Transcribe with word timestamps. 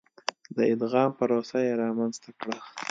د 0.55 0.57
ادغام 0.73 1.11
پروسه 1.17 1.57
یې 1.65 1.73
رامنځته 1.83 2.29
کړه. 2.39 2.57